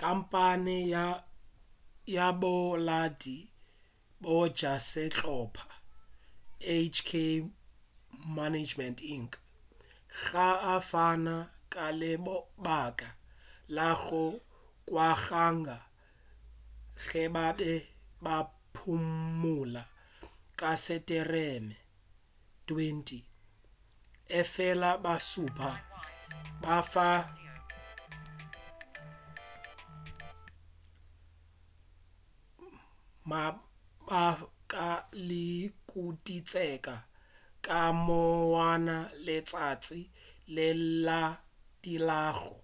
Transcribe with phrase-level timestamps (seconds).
[0.00, 0.76] khamphane
[2.14, 3.38] ya bolaodi
[4.22, 5.62] bja sehlopa
[6.94, 7.10] hk
[8.36, 9.32] management inc
[10.24, 11.36] ga a fana
[11.72, 13.08] ka lebaka
[13.76, 14.24] la go
[14.88, 15.76] kwagala
[17.04, 17.72] ge ba be
[18.24, 18.36] ba
[18.74, 19.82] phumula
[20.58, 21.78] ka setemere
[22.68, 23.20] 20
[24.40, 25.70] efela ba šupa
[33.30, 34.92] mabaka a
[35.28, 36.96] ditukišetšo
[37.66, 38.96] ka monwana
[39.26, 40.00] letšatši
[40.54, 42.54] le le latelago